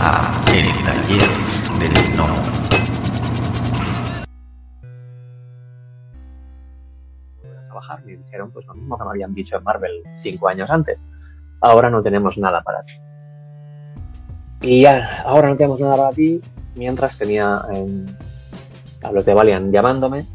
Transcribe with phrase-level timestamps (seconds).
[0.00, 1.28] a El Taller
[1.78, 2.26] del No.
[7.66, 10.98] trabajar me dijeron pues lo mismo que me habían dicho en Marvel cinco años antes.
[11.60, 12.92] Ahora no tenemos nada para ti.
[14.62, 16.40] Y ya, ahora no tenemos nada para ti,
[16.74, 18.06] mientras tenía eh,
[19.02, 20.26] a los de Valiant llamándome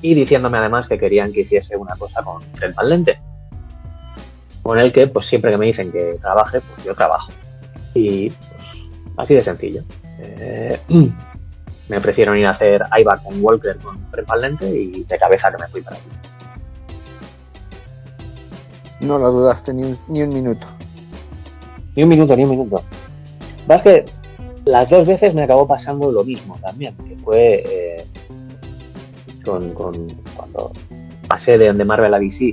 [0.00, 3.20] y diciéndome además que querían que hiciese una cosa con Fred Valente.
[4.62, 7.30] Con el que, pues siempre que me dicen que trabaje, pues yo trabajo.
[7.94, 8.71] Y pues,
[9.16, 9.82] así de sencillo.
[10.18, 10.78] Eh,
[11.88, 15.58] me ofrecieron ir a hacer IVAC con Walker con Fred Valente y de cabeza que
[15.58, 16.06] me fui para allí.
[19.00, 20.66] No lo dudaste ni un, ni un minuto.
[21.96, 22.82] Ni un minuto, ni un minuto.
[23.66, 24.04] Vas que
[24.64, 28.06] las dos veces me acabó pasando lo mismo también, que fue eh,
[29.44, 30.72] con, con- cuando
[31.26, 32.52] pasé de, de Marvel a DC,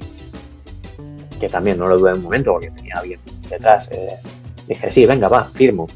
[1.40, 4.16] que también no lo dudé un momento porque tenía alguien detrás, eh,
[4.68, 5.88] dije, sí, venga, va, firmo.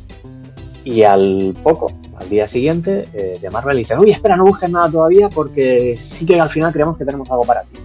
[0.86, 4.90] Y al poco, al día siguiente, eh, de Marvel dicen, uy, espera, no busques nada
[4.92, 7.78] todavía porque sí que al final creemos que tenemos algo para ti.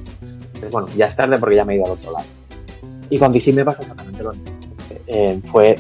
[0.47, 2.25] Entonces, bueno, ya es tarde porque ya me he ido al otro lado.
[3.11, 4.51] Y con DC me pasó exactamente lo mismo.
[5.07, 5.77] Eh, fue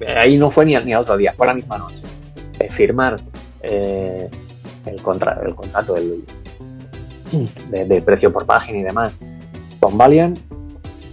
[0.00, 2.00] eh, ahí no fue ni, al- ni al otro día, fue la misma noche.
[2.58, 3.20] Eh, firmar
[3.62, 4.28] eh,
[4.86, 6.24] el, contra, el contrato el,
[7.70, 9.16] de, precio por página y demás
[9.80, 10.38] con Valiant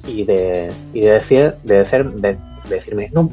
[0.08, 2.38] y de, y de decir, de, decir- de-
[2.70, 3.30] de decirme, no,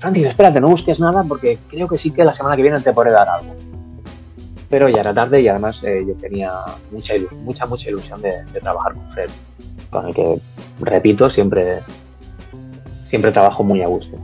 [0.00, 2.92] Francis, espérate, no busques nada porque creo que sí que la semana que viene te
[2.92, 3.54] podré dar algo.
[4.70, 6.52] Pero ya era tarde y además eh, yo tenía
[6.92, 9.30] mucha, ilu- mucha, mucha ilusión de, trabajar con Fred,
[9.90, 10.38] con el que,
[10.80, 11.78] repito, siempre,
[13.08, 14.16] siempre trabajo muy a gusto.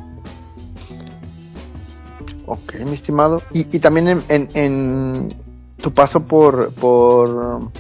[2.47, 3.41] Ok, mi estimado.
[3.53, 5.35] Y, y también en, en, en
[5.83, 7.71] tu paso por por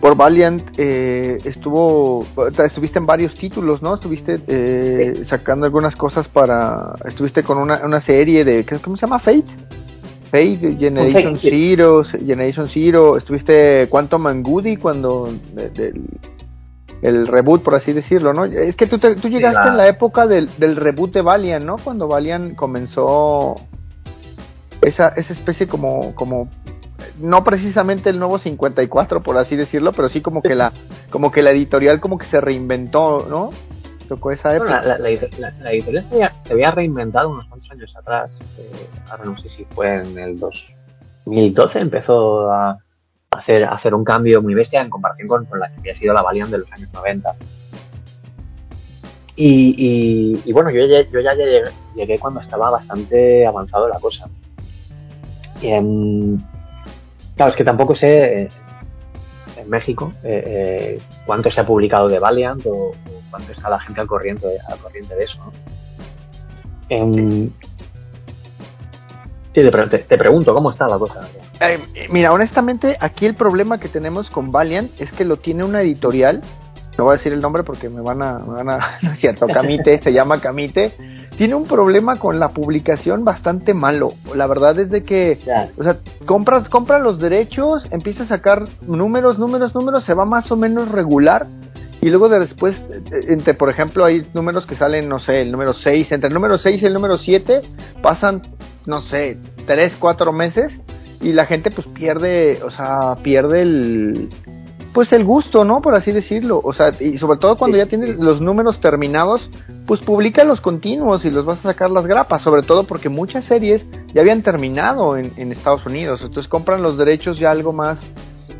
[0.00, 2.24] por Valiant eh, estuvo
[2.64, 3.94] estuviste en varios títulos, ¿no?
[3.94, 9.06] Estuviste eh, sacando algunas cosas para estuviste con una, una serie de ¿qué- ¿cómo se
[9.06, 9.18] llama?
[9.18, 9.44] Fate.
[10.30, 11.50] Fate, Generation Fate, sí.
[11.50, 15.94] Zero, Generation Zero, estuviste Quantum and Goody cuando de-
[17.02, 18.44] el reboot, por así decirlo, ¿no?
[18.44, 21.64] Es que tú, te- tú llegaste la- en la época del, del reboot de Valiant,
[21.64, 21.76] ¿no?
[21.82, 23.56] Cuando Valiant comenzó
[24.82, 26.48] esa, esa especie como, como,
[27.20, 30.72] no precisamente el nuevo 54, por así decirlo, pero sí como que la,
[31.10, 33.50] como que la editorial como que se reinventó, ¿no?
[34.08, 34.82] Tocó esa época.
[34.82, 38.36] la, la- la- la editorial se había, se había reinventado unos cuantos años atrás.
[38.58, 38.70] eh,
[39.10, 42.78] ahora no sé si fue en el 2012, empezó a
[43.32, 46.14] hacer, a hacer un cambio muy bestia en comparación con, con la que había sido
[46.14, 47.34] la Valiant de los años 90.
[49.38, 51.62] Y, y- y bueno, yo ya, yo ya llegué,
[51.94, 54.28] llegué cuando estaba bastante avanzado la cosa.
[55.60, 56.38] Y, em,
[57.36, 58.48] claro, es que tampoco sé eh,
[59.56, 62.92] en México eh, eh, cuánto se ha publicado de Valiant o,
[63.30, 65.52] cuánto está la gente al corriente, al corriente de eso.
[66.88, 67.52] Em, sí,
[69.62, 71.20] te, pre- te- te pregunto, ¿cómo está la cosa?
[72.10, 76.42] Mira, honestamente, aquí el problema que tenemos con Valiant es que lo tiene una editorial.
[76.98, 80.00] No voy a decir el nombre porque me van a, me van a, cierto, Camite,
[80.02, 80.92] se llama Camite.
[81.36, 84.14] Tiene un problema con la publicación bastante malo.
[84.34, 85.38] La verdad es de que
[85.76, 90.50] O sea, compras, compra los derechos, empieza a sacar números, números, números, se va más
[90.50, 91.46] o menos regular.
[92.00, 95.52] Y luego de después, eh, entre, por ejemplo, hay números que salen, no sé, el
[95.52, 97.60] número 6, entre el número 6 y el número 7
[98.00, 98.42] pasan,
[98.86, 100.72] no sé, 3, 4 meses
[101.20, 104.28] y la gente pues pierde, o sea, pierde el,
[104.96, 105.82] pues el gusto, ¿no?
[105.82, 106.58] Por así decirlo.
[106.64, 108.16] O sea, y sobre todo cuando Sí, ya tienes sí.
[108.18, 109.50] los números terminados,
[109.86, 113.44] pues publica los continuos y los vas a sacar las grapas, sobre todo porque muchas
[113.44, 113.84] series
[114.14, 117.98] ya habían terminado en, en Estados Unidos, entonces compran los derechos ya algo más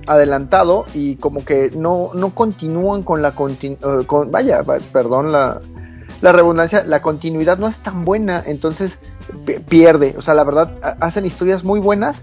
[0.07, 5.33] adelantado y como que no, no continúan con la continu eh, con, vaya, va- perdón
[5.33, 5.61] la,
[6.21, 8.93] la redundancia, la continuidad no es tan buena, entonces
[9.47, 12.17] pi- pierde, o sea, la verdad ha- hacen historias muy buenas,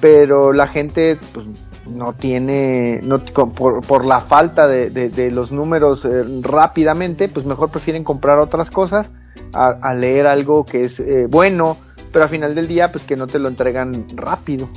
[0.00, 1.46] pero la gente pues
[1.88, 7.46] no tiene, no, por, por la falta de, de- de los números eh, rápidamente, pues
[7.46, 9.08] mejor prefieren comprar otras cosas
[9.52, 11.76] a, a leer algo que es eh, bueno,
[12.12, 14.68] pero al final del día pues que no te lo entregan rápido.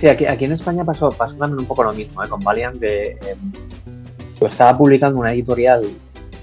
[0.00, 2.28] Sí, aquí, aquí en España pasó, pasó también un poco lo mismo, ¿eh?
[2.28, 3.18] con Valiant, eh,
[4.40, 5.82] lo estaba publicando una editorial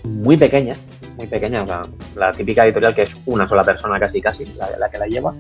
[0.04, 0.76] muy pequeña,
[1.18, 1.82] muy pequeña, o sea,
[2.16, 5.34] la típica editorial que es una sola persona casi casi, la, la que la lleva,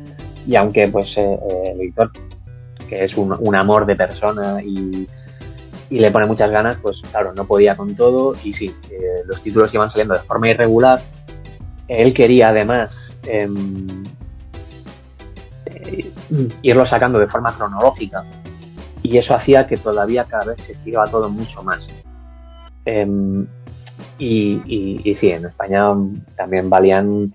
[0.48, 1.38] y aunque pues eh,
[1.74, 2.10] el editor,
[2.88, 5.08] que es un, un amor de persona y,
[5.90, 9.72] le pone muchas ganas, pues claro, no podía con todo, y sí, eh, los títulos
[9.72, 11.00] que iban saliendo de forma irregular,
[11.88, 14.04] él quería además em,
[15.66, 16.12] eh,
[16.62, 18.26] irlo sacando de forma cronológica
[19.02, 21.88] y eso hacía que todavía cada vez se estiraba todo mucho más.
[22.84, 23.48] Em,
[24.20, 25.94] y, sí, en España
[26.36, 27.34] también valían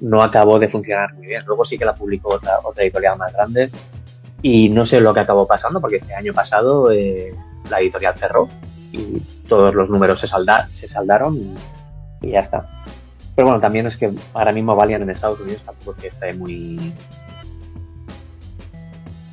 [0.00, 1.44] no acabó de funcionar muy bien.
[1.46, 3.70] Luego sí que la publicó otra, otra editorial más grande
[4.42, 7.34] y no sé lo que acabó pasando porque este año pasado eh,
[7.70, 8.48] la editorial cerró
[8.90, 11.36] y todos los números se, salda, se saldaron
[12.20, 12.84] y, ya está.
[13.34, 16.92] Pero bueno, también es que ahora mismo Valiant en Estados Unidos tampoco que esté muy...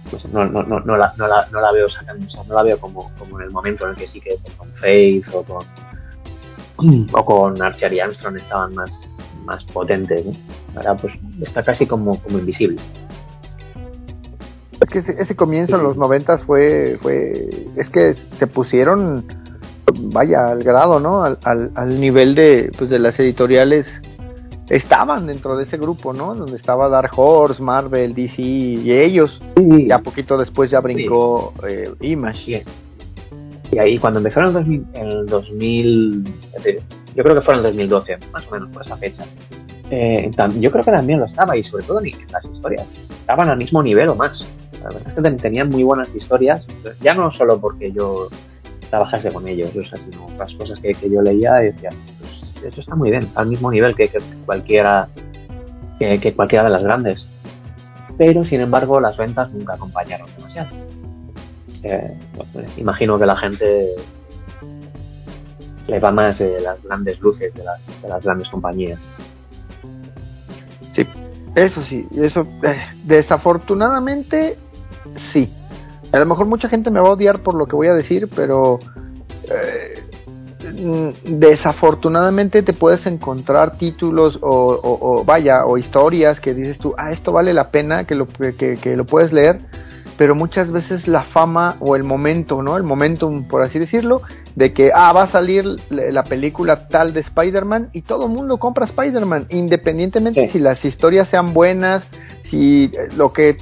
[0.10, 2.80] Pues no, no, no, no, la, no, la, no la veo sacando, no la veo
[2.80, 5.66] como, como en el momento en el que sí que con Faith o con
[7.12, 8.92] o con Archer y Armstrong estaban más,
[9.46, 10.26] más potentes.
[10.76, 12.82] Ahora pues está casi como, como invisible.
[14.82, 19.26] Es que ese, comienzo en los noventas fue, fue, es que se pusieron,
[20.04, 21.22] vaya, al grado, ¿no?
[21.24, 24.02] Al, al, nivel de, pues, de las editoriales
[24.70, 26.36] estaban dentro de ese grupo, ¿no?
[26.36, 29.42] Donde estaba Dark Horse, Marvel, DC y ellos.
[29.58, 32.64] Y a poquito después ya brincó eh, Image.
[33.72, 36.24] Y ahí cuando empezaron en el 2000,
[37.16, 39.24] yo creo que fue en el 2012, más o menos por esa fecha.
[39.92, 40.30] Eh,
[40.60, 42.88] yo creo que también lo estaba y sobre todo en las historias.
[43.22, 44.46] Estaban al mismo nivel o más.
[44.84, 46.66] La verdad es que tenían muy buenas historias,
[47.02, 48.30] ya no solo porque yo
[48.90, 51.90] trabajase con ellos, o sea, sino las cosas que, yo leía y decía,
[52.20, 54.10] pues eso está muy bien, al mismo nivel que,
[54.46, 55.10] cualquiera
[56.00, 57.26] que, cualquiera de las grandes.
[58.18, 60.70] Pero sin embargo las ventas nunca acompañaron demasiado.
[61.84, 62.18] Eh,
[62.78, 63.88] imagino que la gente
[65.88, 69.00] le va más de las grandes luces de las, de las grandes compañías.
[70.94, 71.08] Sí,
[71.56, 74.58] eso sí, eso eh, desafortunadamente
[75.34, 75.50] sí.
[76.12, 78.28] A lo mejor mucha gente me va a odiar por lo que voy a decir,
[78.36, 78.80] pero
[79.44, 80.10] eh,
[81.24, 87.54] desafortunadamente te puedes encontrar títulos o, vaya, o historias que dices tú, ah, esto vale
[87.54, 89.60] la pena, que lo, que, que lo puedes leer,
[90.18, 92.76] pero muchas veces la fama o el momento, ¿no?
[92.76, 94.22] El momentum, por así decirlo,
[94.56, 98.58] de que, ah, va a salir la película tal de Spider-Man y todo el mundo
[98.58, 102.04] compra Spider-Man, independientemente si las historias sean buenas,
[102.50, 103.58] si eh, lo que,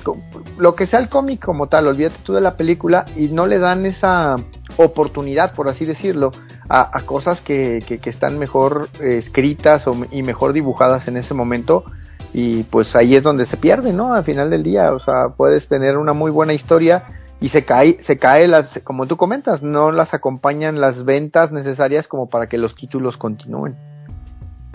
[0.57, 3.59] lo que sea el cómic como tal, olvídate tú de la película y no le
[3.59, 4.37] dan esa
[4.77, 6.31] oportunidad, por así decirlo,
[6.69, 11.85] a, cosas que, que, están mejor eh, escritas o, y mejor dibujadas en ese momento
[12.33, 14.13] y pues ahí es donde se pierde, ¿no?
[14.13, 17.03] Al final del día, o sea, puedes tener una muy buena historia
[17.39, 22.07] y se cae, se cae las, como tú comentas, no las acompañan las ventas necesarias
[22.07, 23.75] como para que los títulos continúen.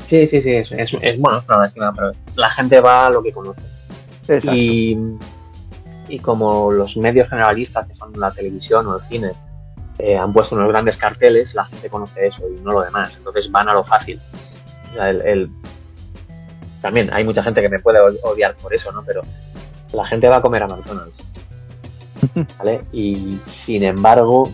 [0.08, 3.62] Sí, sí, sí, es, es, bueno, pero la gente va a lo que conoce.
[4.28, 4.96] Y,
[6.08, 9.32] y como los medios generalistas, que son la televisión o el cine,
[9.98, 13.14] eh, han puesto unos grandes carteles, la gente conoce eso y no lo demás.
[13.16, 14.20] Entonces van a lo fácil.
[14.90, 15.50] O sea, el,
[16.80, 19.04] también hay mucha gente que me puede odiar por eso, ¿no?
[19.04, 19.22] Pero
[19.92, 21.16] la gente va a comer a McDonald's.
[22.58, 22.84] ¿Vale?
[22.92, 24.50] Y sin embargo,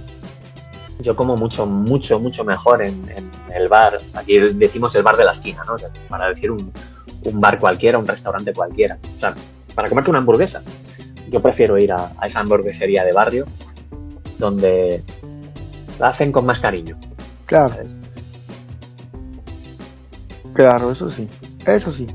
[1.01, 3.09] yo como mucho, mucho, mucho mejor en,
[3.55, 3.99] el bar.
[4.15, 5.77] Aquí decimos el bar de la esquina, ¿no?
[6.09, 6.73] para decir un,
[7.33, 8.99] bar cualquiera, un restaurante cualquiera.
[9.17, 9.35] O sea,
[9.79, 10.61] para comerte una hamburguesa.
[11.31, 13.45] Yo prefiero ir a, esa hamburguesería de barrio
[14.37, 15.05] donde
[16.01, 16.99] la hacen con más cariño.
[17.47, 17.77] Claro.
[20.53, 21.29] Claro, eso sí.
[21.65, 22.09] Eso sí.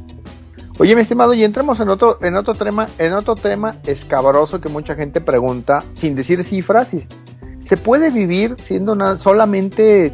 [0.78, 4.68] Oye, mi estimado, y entramos en otro, en otro tema, en otro tema escabroso que
[4.68, 10.12] mucha gente pregunta, sin decir cifras, ¿se puede vivir siendo solamente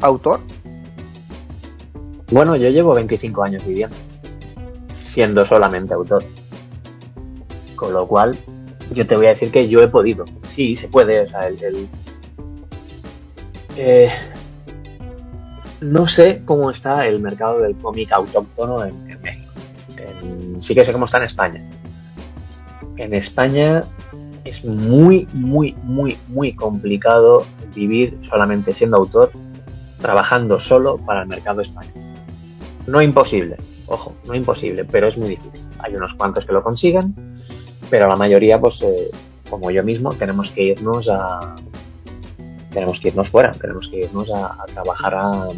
[0.00, 0.38] autor?
[2.30, 3.96] Bueno, yo llevo 25 años viviendo,
[5.12, 6.22] siendo solamente autor.
[7.76, 8.38] Con lo cual,
[8.92, 10.24] yo te voy a decir que yo he podido.
[10.54, 11.88] Sí, se puede, o sea, el,
[13.76, 14.08] eh,
[15.80, 19.52] no sé cómo está el mercado del cómic autóctono en, México.
[20.60, 21.70] sí que sé cómo está en España.
[22.96, 23.82] En España
[24.44, 29.32] es muy, muy, muy, muy complicado vivir solamente siendo autor,
[30.00, 31.94] trabajando solo para el mercado español.
[32.86, 35.62] No imposible, ojo, no imposible, pero es muy difícil.
[35.80, 37.14] Hay unos cuantos que lo consiguen,
[37.90, 39.10] pero la mayoría, pues, eh,
[39.48, 41.56] como yo mismo, tenemos que irnos a,
[42.74, 45.48] tenemos que irnos fuera, tenemos que irnos a, trabajar a,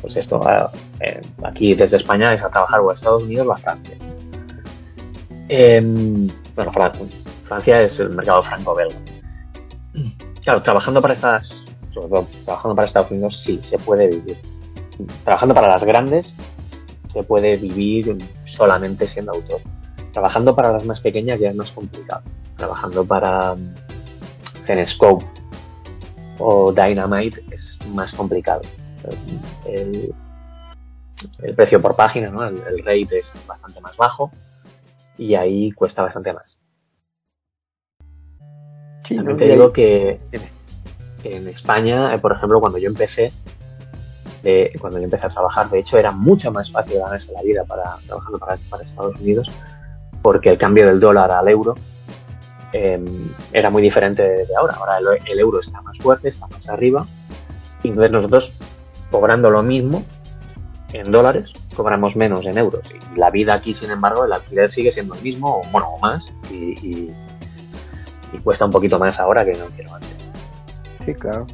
[0.00, 0.40] pues esto,
[1.00, 3.96] eh, aquí desde España es a trabajar o a Estados Unidos o a Francia.
[5.48, 6.72] Em, bueno,
[7.46, 8.96] Francia, es el mercado franco-belga.
[10.44, 14.38] Claro, trabajando para estas, sobre todo trabajando para Estados Unidos, sí, se puede vivir.
[15.24, 16.26] Trabajando para las grandes,
[17.12, 18.18] se puede vivir
[18.56, 19.60] solamente siendo autor.
[20.12, 22.22] Trabajando para las más pequeñas ya es más complicado.
[22.56, 23.56] Trabajando para
[24.66, 25.24] Genescope
[26.38, 28.62] o Dynamite es más complicado.
[29.64, 30.14] El,
[31.56, 32.44] precio por página, ¿no?
[32.44, 34.30] el, rate es bastante más bajo
[35.16, 36.56] y ahí cuesta bastante más.
[39.08, 40.20] También te digo que,
[41.24, 43.28] en España, eh, por ejemplo, cuando yo empecé,
[44.42, 45.70] de cuando yo empecé a trabajar.
[45.70, 49.48] De hecho, era mucho más fácil ganarse la vida para trabajando para, para Estados Unidos
[50.22, 51.74] porque el cambio del dólar al euro
[52.72, 53.04] eh,
[53.52, 54.76] era muy diferente de ahora.
[54.76, 57.06] Ahora el, el, euro está más fuerte, está más arriba,
[57.82, 58.52] y entonces nosotros,
[59.10, 60.04] cobrando lo mismo
[60.92, 62.82] en dólares, cobramos menos en euros.
[62.94, 65.98] Y la vida aquí, sin embargo, el alquiler sigue siendo el mismo, o bueno, o
[65.98, 67.10] más, y, y,
[68.32, 70.10] y cuesta un poquito más ahora que no quiero antes.
[71.04, 71.46] Sí, claro.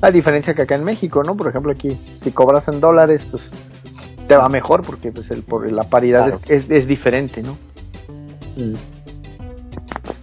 [0.00, 1.36] La diferencia que acá en México, ¿no?
[1.36, 3.42] Por ejemplo, aquí, si cobras en dólares, pues
[4.28, 6.40] te va mejor porque pues el, por la paridad claro.
[6.44, 7.56] es, es, es, diferente, ¿no?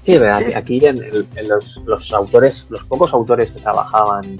[0.05, 0.15] Sí,
[0.55, 4.37] aquí en, en los, los, autores, los pocos autores que trabajaban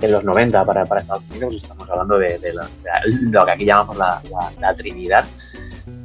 [0.00, 3.52] en los 90 para, para Estados Unidos, estamos hablando de, de, la, de lo que
[3.52, 5.24] aquí llamamos la, la, la Trinidad,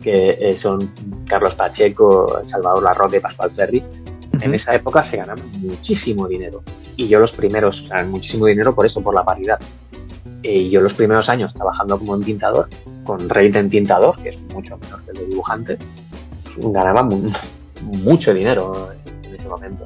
[0.01, 0.91] que eh, son
[1.27, 3.83] Carlos Pacheco, Salvador Larroque y Pascual Ferri.
[4.41, 6.63] En esa época se ganaba muchísimo dinero.
[6.95, 9.59] Y yo los primeros, o sea, muchísimo dinero por eso, por la paridad.
[10.43, 12.69] Y yo los primeros años trabajando como entintador,
[13.03, 15.77] con rate en tintador, que es mucho menor que el de dibujante,
[16.57, 17.07] ganaba
[17.81, 18.89] mucho dinero
[19.23, 19.85] en ese momento.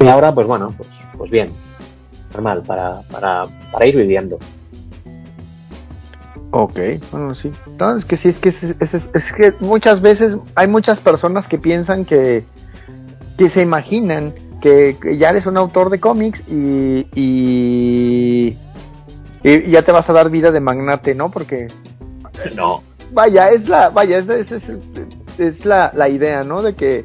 [0.00, 1.48] Y ahora, pues bueno, pues, pues bien,
[2.32, 4.38] normal, para, para, para ir viviendo.
[6.50, 6.78] Ok,
[7.10, 7.50] bueno, sí.
[7.78, 11.48] No, es que sí, es que, es, es, es, que muchas veces hay muchas personas
[11.48, 12.44] que piensan que,
[13.38, 18.56] que se imaginan que, que ya eres un autor de cómics y, y,
[19.42, 21.30] y, ya te vas a dar vida de magnate, ¿no?
[21.30, 21.68] Porque...
[22.54, 22.82] No.
[23.12, 24.62] Vaya, es la, vaya, es, es,
[25.38, 26.62] es, la, la idea, ¿no?
[26.62, 27.04] De que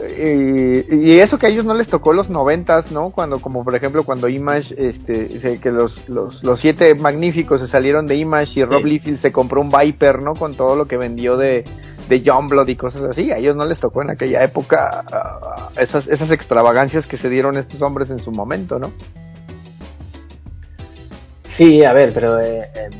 [0.00, 3.10] y, y, eso que a ellos no les tocó los noventas, ¿no?
[3.10, 7.66] Cuando, como por ejemplo, cuando Image, este, se, que los, los, los siete magníficos se
[7.66, 8.90] salieron de Image y Rob sí.
[8.90, 10.34] Liefeld se compró un Viper, ¿no?
[10.34, 11.64] Con todo lo que vendió de,
[12.08, 13.32] de Youngblood y cosas así.
[13.32, 17.56] A ellos no les tocó en aquella época uh, esas, esas extravagancias que se dieron
[17.56, 18.92] estos hombres en su momento, ¿no?
[21.56, 22.90] Sí, a ver, pero eh, eh,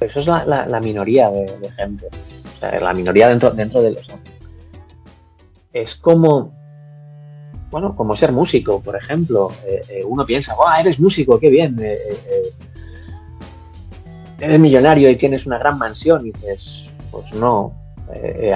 [0.00, 2.06] eso es la, la, la minoría de, de, gente.
[2.60, 4.06] La minoría dentro, dentro de los
[5.72, 6.52] es como,
[7.70, 9.50] bueno, como ser músico, por ejemplo.
[9.66, 11.78] Eh, eh, uno piensa, oh, eres músico, qué bien.
[11.80, 11.98] Eh,
[14.40, 16.26] eres millonario y tienes una gran mansión.
[16.26, 17.74] Y dices, pues no.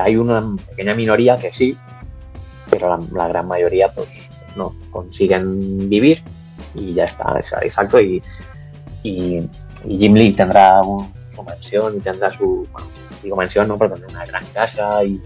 [0.01, 1.77] Hay una pequeña minoría que sí,
[2.71, 4.09] pero la, gran mayoría, pues
[4.57, 4.75] no.
[4.91, 6.25] Consiguen vivir
[6.75, 8.01] y ya está, exacto.
[8.01, 8.21] Y,
[9.05, 9.49] y,
[9.87, 12.67] Jim Lee tendrá su mansión y tendrá su,
[13.25, 15.21] digo mansión, no, pero tendrá una gran casa y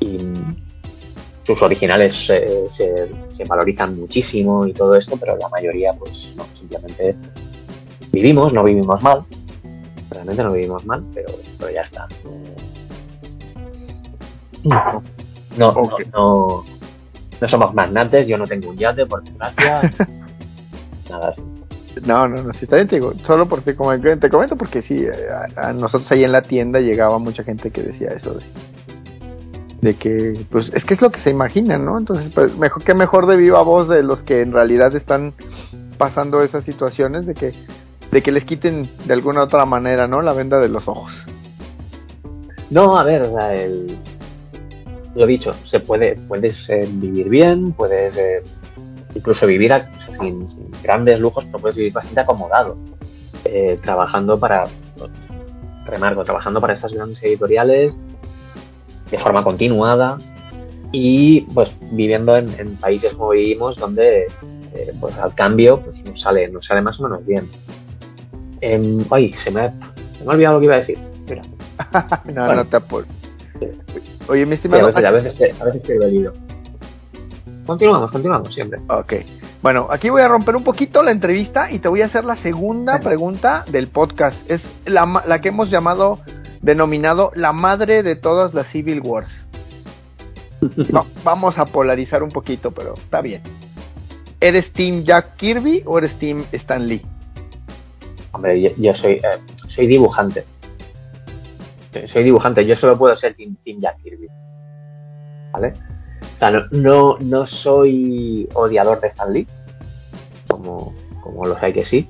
[0.00, 0.18] y
[1.46, 6.44] sus originales eh, se, se, valorizan muchísimo y todo esto, pero la mayoría pues no,
[6.58, 7.16] simplemente
[8.12, 9.24] vivimos, no vivimos mal,
[10.10, 12.06] realmente no vivimos mal, pero, pero ya está.
[14.64, 15.02] No,
[15.56, 16.06] no, okay.
[16.12, 16.64] no,
[17.40, 19.90] no, somos magnates, yo no tengo un yate, por desgracia,
[21.10, 21.42] nada así.
[22.06, 25.06] No, no, no, está bien, te digo, solo porque como te comento porque sí,
[25.56, 28.38] a, a nosotros ahí en la tienda llegaba mucha gente que decía eso
[29.80, 31.98] de que pues es que es lo que se imaginan, ¿no?
[31.98, 35.34] Entonces, pues mejor que mejor de viva voz de los que en realidad están
[35.96, 37.52] pasando esas situaciones de que
[38.10, 40.22] de que les quiten de alguna otra manera, ¿no?
[40.22, 41.12] La venda de los ojos.
[42.70, 43.96] No, a ver, el
[45.14, 48.42] lo dicho, se puede puedes eh, vivir bien, puedes eh,
[49.14, 49.88] incluso vivir a,
[50.18, 52.76] sin, sin, grandes lujos, pero puedes vivir bastante acomodado,
[53.44, 54.64] eh, trabajando para
[55.84, 57.94] remarco, trabajando para estas grandes editoriales
[59.10, 60.18] de forma continuada
[60.92, 64.26] y pues viviendo en, en países como vivimos donde
[64.74, 67.48] eh, pues al cambio pues nos sale nos sale más o menos bien.
[68.60, 70.98] Eh, ay se me, se me ha olvidado lo que iba a decir.
[71.28, 71.42] Mira.
[72.26, 72.54] No bueno.
[72.56, 73.08] no te apures.
[74.28, 76.32] Oye mi estimado sí, a veces a veces, a veces estoy venido
[77.68, 78.80] continuamos continuamos siempre.
[78.88, 79.12] Ok
[79.62, 82.36] bueno, aquí voy a romper un poquito la entrevista y te voy a hacer la
[82.36, 84.48] segunda pregunta del podcast.
[84.50, 86.20] Es la, la que hemos llamado
[86.62, 89.28] denominado la madre de todas las Civil Wars.
[90.90, 93.42] No, vamos a polarizar un poquito, pero está bien.
[94.40, 97.02] ¿Eres Team Jack Kirby o eres Team Stan Lee?
[98.32, 99.22] Hombre, yo, yo soy, eh,
[99.68, 100.44] soy dibujante.
[102.12, 104.28] Soy dibujante, yo solo puedo ser Team, team Jack Kirby.
[105.52, 105.74] ¿Vale?
[106.38, 109.46] Sea, no, no, soy odiador de Stan Lee,
[110.46, 112.06] como, como los hay que sí,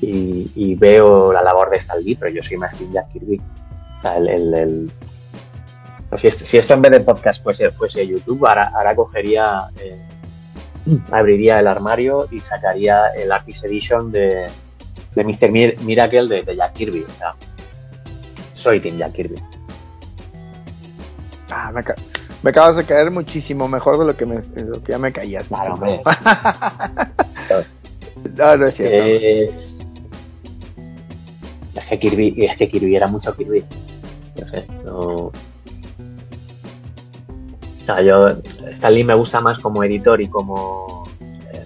[0.00, 3.38] y, veo la labor de Stan Lee, pero yo soy más Team Jack Kirby.
[3.38, 4.92] O sea, el, el,
[6.20, 10.00] si, esto, en vez de podcast fuese, fuese YouTube, ahora, ahora cogería, eh,
[11.10, 14.46] abriría el armario y sacaría el Artist Edition de,
[15.14, 15.50] de Mr.
[15.50, 17.02] Mir Miracle de, de, Jack Kirby.
[17.02, 17.34] O sea,
[18.54, 19.42] soy Team Jack Kirby.
[21.50, 21.82] Ah, me,
[22.46, 25.12] me, acabas de caer muchísimo mejor de lo que, me, de lo que ya me
[25.12, 25.48] caías.
[25.48, 26.00] Claro, hombre.
[28.36, 28.96] no, no es cierto.
[28.96, 29.50] Eh,
[31.90, 33.64] que Kirby, es que Kirby era mucho Kirby.
[34.40, 34.98] No sé, no.
[35.26, 35.32] O
[37.86, 38.28] sea, yo,
[38.70, 41.04] Stan Lee me gusta más como editor y como,
[41.52, 41.64] eh,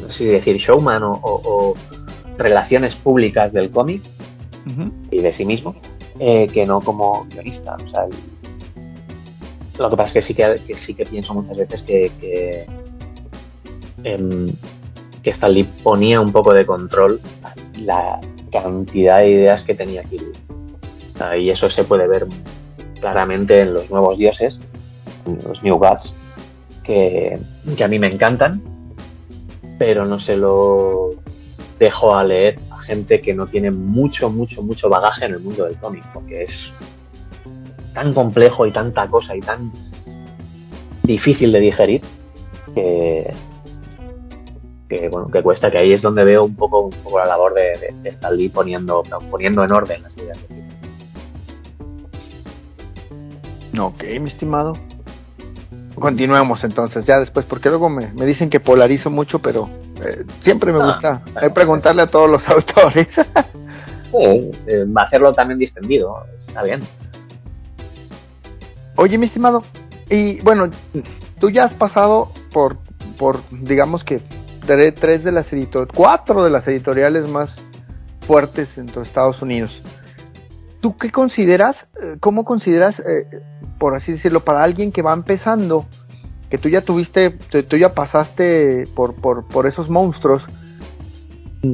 [0.00, 1.74] no sé si decir showman o, o- o
[2.36, 4.02] relaciones públicas del cómic
[5.10, 5.74] y de sí mismo,
[6.18, 7.76] eh, que no como guionista.
[7.76, 8.14] O sea, el-
[9.78, 12.66] lo que pasa es que sí que, que sí que pienso muchas veces que, que,
[14.04, 14.52] em,
[15.22, 17.20] que Stan Lee ponía un poco de control
[17.76, 18.20] la
[18.50, 20.32] cantidad de ideas que tenía Kirby.
[21.38, 22.26] Y eso se puede ver
[23.00, 24.56] claramente en los nuevos dioses,
[25.44, 26.12] los New Gods,
[26.84, 27.38] que,
[27.76, 28.62] que a mí me encantan,
[29.78, 31.10] pero no se lo
[31.78, 35.64] dejo a leer a gente que no tiene mucho, mucho, mucho bagaje en el mundo
[35.64, 36.50] del cómic, porque es
[37.98, 39.72] tan complejo y tanta cosa y tan
[41.02, 42.00] difícil de digerir
[42.72, 43.32] que,
[44.88, 47.54] que bueno que cuesta que ahí es donde veo un poco un poco la labor
[47.54, 50.38] de, de, de Stan Lee poniendo poniendo en orden las ideas.
[53.76, 54.74] Ok, mi estimado.
[55.96, 59.68] Continuemos entonces, ya después, porque luego me, me dicen que polarizo mucho, pero
[60.04, 63.08] eh, siempre me Ah, gusta eh, preguntarle a todos los autores.
[64.12, 66.80] Sí, eh, hacerlo también distendido está bien
[69.00, 69.62] Oye, mi estimado,
[70.10, 70.70] y bueno,
[71.38, 72.78] tú ya has pasado por,
[73.16, 74.20] por digamos que
[74.66, 77.54] tre- tres de las editoriales, cuatro de las editoriales más
[78.26, 79.80] fuertes entre Estados Unidos.
[80.80, 83.24] ¿Tú qué consideras, eh, cómo consideras, eh,
[83.78, 85.86] por así decirlo, para alguien que va empezando,
[86.50, 90.42] que tú ya tuviste, tú ya pasaste por, por, por esos monstruos,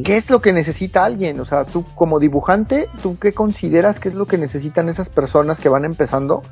[0.02, 1.40] ¿qué es lo que necesita alguien?
[1.40, 5.58] O sea, tú como dibujante, ¿tú qué consideras que es lo que necesitan esas personas
[5.58, 6.42] que van empezando?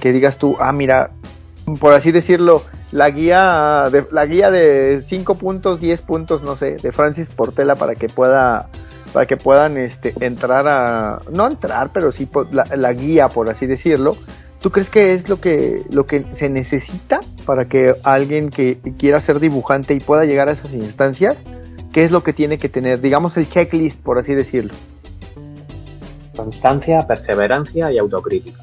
[0.00, 1.10] Que digas tú, ah, mira,
[1.80, 6.76] por así decirlo, la guía de, la guía de 5 puntos, 10 puntos, no sé,
[6.82, 8.68] de Francis Portela para que pueda
[9.12, 13.66] para que puedan este entrar a no entrar, pero sí la, la guía, por así
[13.66, 14.16] decirlo.
[14.60, 19.20] ¿Tú crees que es lo que lo que se necesita para que alguien que quiera
[19.20, 21.38] ser dibujante y pueda llegar a esas instancias?
[21.92, 23.00] ¿Qué es lo que tiene que tener?
[23.00, 24.74] Digamos el checklist, por así decirlo.
[26.36, 28.60] constancia perseverancia y autocrítica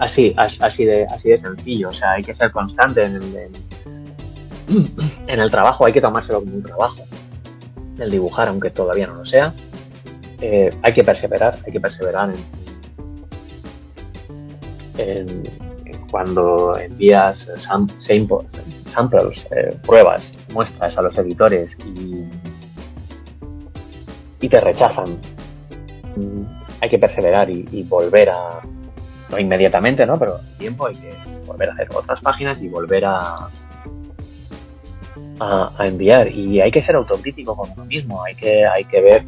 [0.00, 3.36] así as- así de así de sencillo o sea hay que ser constante en el,
[3.36, 3.52] en,
[5.28, 7.02] en el trabajo hay que tomárselo como un trabajo
[7.98, 9.54] el dibujar aunque todavía no lo sea
[10.40, 12.28] Eh, hay que perseverar hay que perseverar
[14.98, 15.16] en,
[15.86, 17.88] en- cuando envías sam-
[18.94, 22.24] samples, eh, pruebas muestras a los editores y
[24.40, 25.18] y te rechazan.
[26.80, 28.60] Hay que perseverar y, volver a
[29.30, 33.48] no inmediatamente no pero tiempo hay que volver a hacer otras páginas y volver a
[35.40, 36.28] a, a enviar.
[36.28, 38.22] Y hay que ser autocrítico con uno mismo.
[38.22, 39.24] Hay que hay que ver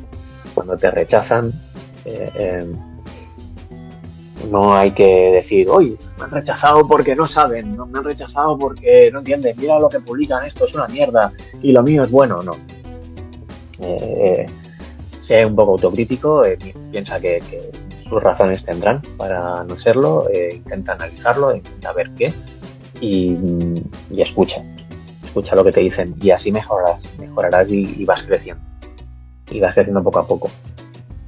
[0.54, 1.50] cuando te rechazan
[2.04, 2.66] eh, eh,
[4.50, 9.10] no hay que decir oye me han rechazado porque no saben me han rechazado porque
[9.12, 12.42] no entienden mira lo que publican esto es una mierda y lo mío es bueno
[12.42, 12.52] no
[13.80, 14.46] eh,
[15.26, 17.42] sé un poco autocrítico eh, pi- piensa que,
[18.08, 22.32] sus razones tendrán para no serlo eh, intenta analizarlo intenta ver qué
[23.00, 23.36] y,
[24.16, 24.56] escucha
[25.24, 28.62] escucha lo que te dicen y así mejorarás mejorarás y vas creciendo
[29.50, 30.50] y vas creciendo poco a poco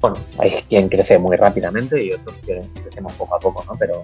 [0.01, 4.03] bueno hay quien crece muy rápidamente y otros que crecemos poco a poco no pero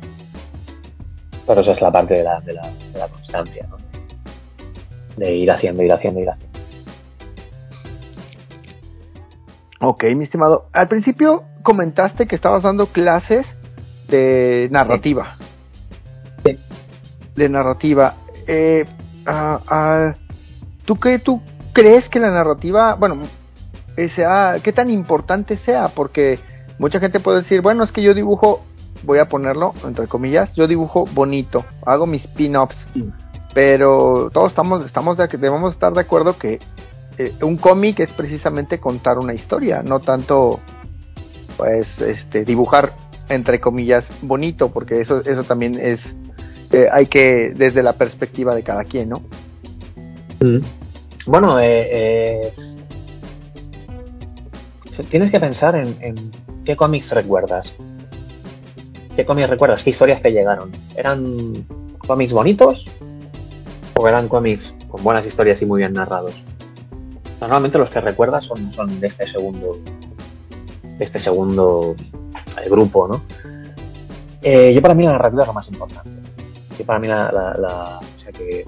[1.47, 3.77] pero eso es la parte de la, de la, de la constancia ¿no?
[5.17, 6.55] de ir haciendo ir haciendo ir haciendo
[9.87, 10.69] Ok, mi estimado.
[10.73, 13.47] Al principio comentaste que estabas dando clases
[14.09, 15.37] de narrativa.
[17.37, 18.15] De narrativa.
[18.47, 18.87] Eh,
[19.27, 20.15] ah, ah,
[20.87, 21.43] ¿tú, qué, ¿Tú
[21.75, 23.23] crees que la narrativa, bueno,
[23.97, 25.89] eh, sea, qué tan importante sea?
[25.89, 26.39] Porque
[26.79, 28.63] mucha gente puede decir, bueno, es que yo dibujo,
[29.05, 32.77] voy a ponerlo entre comillas, yo dibujo bonito, hago mis pin-ups.
[32.93, 33.09] Sí.
[33.55, 36.59] Pero todos estamos, estamos de, debemos estar de acuerdo que
[37.19, 40.61] eh, un cómic es precisamente contar una historia, no tanto
[41.57, 42.93] pues este dibujar
[43.29, 46.01] entre comillas bonito, porque eso eso también es
[46.73, 49.23] eh, hay que desde la perspectiva de cada quien, ¿no?
[51.27, 52.53] Bueno, eh, eh,
[55.03, 56.31] tienes que pensar en,
[56.65, 57.67] qué cómics recuerdas.
[59.17, 59.83] ¿Qué cómics recuerdas?
[59.83, 60.73] ¿Qué historias te llegaron?
[60.97, 61.67] ¿Eran
[62.07, 62.85] cómics bonitos?
[63.97, 66.33] ¿O eran cómics con buenas historias y muy bien narrados?
[67.41, 69.79] Normalmente los que recuerdas son, son de este segundo
[70.99, 71.95] de este segundo
[72.65, 73.21] eh, grupo, ¿no?
[74.43, 76.11] Eh, yo para mí la narrativa es lo más importante.
[76.79, 78.65] Yo para mí la- la- o sea que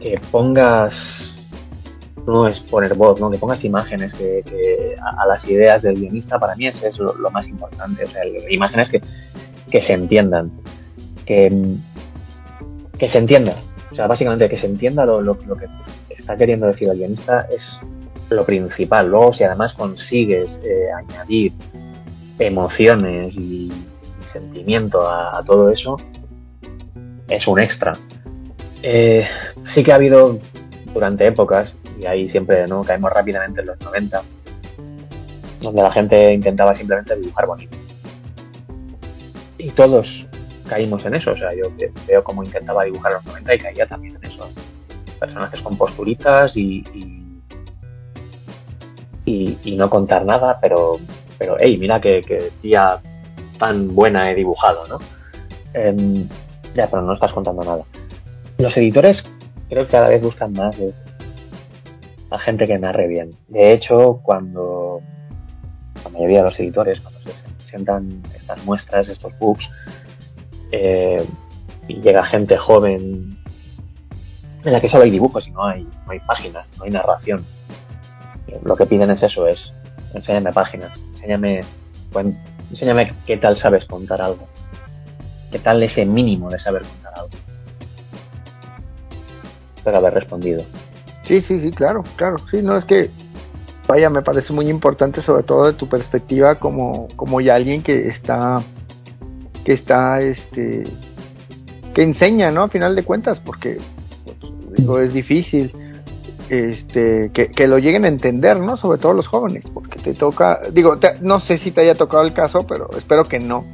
[0.00, 0.92] que pongas
[2.26, 3.30] no es poner voz, ¿no?
[3.30, 7.46] que pongas imágenes que, a, las ideas del guionista, para mí eso es lo, más
[7.46, 9.00] importante, o sea, imágenes que,
[9.70, 10.50] que se entiendan,
[11.26, 11.76] que,
[12.98, 13.58] que se entienda,
[13.90, 15.66] o sea, básicamente que se entienda lo, lo, que
[16.08, 17.62] está queriendo decir el guionista es
[18.30, 19.08] lo principal.
[19.08, 21.52] Luego, si además consigues eh, añadir
[22.38, 23.72] emociones y,
[24.32, 25.96] sentimiento a, todo eso,
[27.28, 27.92] es un extra.
[28.82, 29.24] Eh,
[29.72, 30.40] sí que ha habido
[30.92, 34.22] durante épocas, y ahí siempre no caemos rápidamente en los 90,
[35.60, 37.76] donde la gente intentaba simplemente dibujar bonito.
[39.58, 40.06] Y todos
[40.68, 41.70] caímos en eso, o sea, yo
[42.06, 44.48] veo cómo intentaba dibujar los 90 y caía también en eso.
[45.18, 46.84] Personajes con posturitas y,
[49.24, 50.98] y, no contar nada, pero,
[51.38, 53.00] pero hey, mira que, que día
[53.58, 54.98] tan buena he dibujado, ¿no?
[55.72, 56.28] Em,
[56.74, 57.84] ya, pero no estás contando nada.
[58.58, 59.22] Los editores
[59.68, 60.92] creo que cada vez buscan más de
[62.34, 63.36] a gente que narre bien.
[63.48, 65.00] De hecho, cuando
[66.02, 69.64] la mayoría de los editores, cuando se presentan estas muestras, estos books,
[70.72, 71.24] eh,
[71.86, 73.38] y llega gente joven
[74.64, 77.44] en la que solo hay dibujos y no hay, no hay páginas, no hay narración.
[78.64, 79.72] Lo que piden es eso, es
[80.12, 81.60] enséñame páginas, enséñame,
[82.70, 84.48] enséñame qué tal sabes contar algo,
[85.52, 87.30] qué tal ese mínimo de saber contar algo.
[89.76, 90.64] Espero haber respondido.
[91.26, 92.36] Sí, sí, sí, claro, claro.
[92.50, 93.10] Sí, no es que,
[93.88, 98.08] vaya, me parece muy importante sobre todo de tu perspectiva como, como ya alguien que
[98.08, 98.62] está
[99.64, 100.84] que está, este,
[101.94, 102.64] que enseña, ¿no?
[102.64, 103.78] A final de cuentas, porque,
[104.24, 105.72] pues, digo, es difícil
[106.50, 108.76] este, que, lo lleguen a entender, ¿no?
[108.76, 112.34] Sobre todo los jóvenes, porque te toca, digo, no sé si te haya tocado el
[112.34, 113.64] caso, pero espero que no.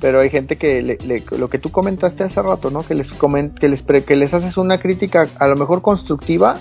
[0.00, 0.98] Pero hay gente que
[1.38, 2.80] lo que tú comentaste hace rato, ¿no?
[2.80, 6.58] Que les coment, que les que les haces una crítica a lo mejor constructiva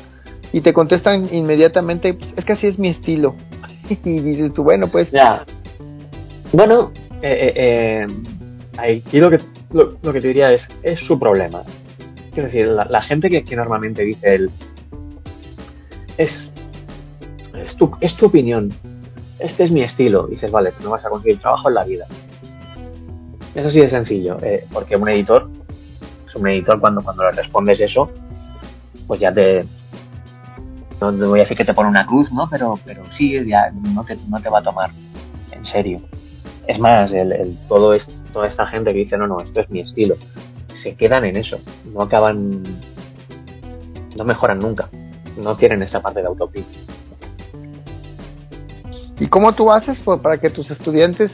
[0.54, 3.36] y te contestan inmediatamente, pues, es que así es mi estilo.
[3.90, 5.12] y dices tú, bueno, pues.
[5.12, 5.44] Ya.
[6.54, 8.08] Bueno, eh, eh, eh
[8.78, 9.40] aquí lo que,
[9.72, 11.64] lo, que te diría es, es su problema.
[12.32, 14.52] Quiero decir, la, gente que, normalmente dice el...
[16.18, 16.32] Es,
[17.56, 18.72] es, tu, es tu opinión,
[19.40, 20.28] este es mi estilo.
[20.28, 22.06] dices, vale, no vas a conseguir trabajo en la vida.
[23.54, 25.50] Eso sí es sencillo, eh, porque un editor,
[26.28, 28.10] es un editor cuando, cuando le respondes eso,
[29.06, 29.64] pues ya te,
[31.12, 32.48] no voy a decir que te pone una cruz, ¿no?
[32.50, 34.92] Pero, pero sí, ya no te, no te va a tomar
[35.52, 36.02] en serio.
[36.68, 39.80] Es más, el, todo esto toda esta gente que dice, no, no, esto es mi
[39.80, 40.16] estilo,
[40.82, 41.60] se quedan en eso,
[41.94, 42.64] no acaban,
[44.18, 44.90] no mejoran nunca,
[45.38, 46.82] no tienen esta parte de autocrítica.
[49.20, 51.32] ¿Y cómo tú haces para que tus estudiantes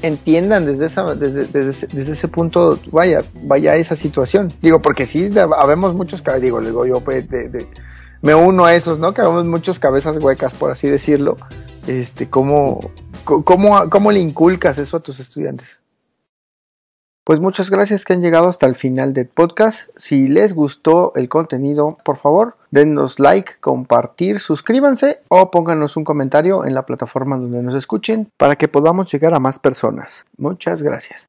[0.00, 5.94] entiendan desde esa desde, desde, ese punto vaya vaya esa situación digo porque sí habemos
[5.94, 7.24] muchos digo digo yo pues,
[8.22, 11.36] me uno a esos no que habemos muchos cabezas huecas por así decirlo
[11.86, 12.90] este cómo
[13.24, 15.68] cómo cómo le inculcas eso a tus estudiantes
[17.24, 19.96] pues muchas gracias que han llegado hasta el final del podcast.
[19.96, 26.64] Si les gustó el contenido, por favor, denos like, compartir, suscríbanse o pónganos un comentario
[26.64, 30.26] en la plataforma donde nos escuchen para que podamos llegar a más personas.
[30.36, 31.28] Muchas gracias.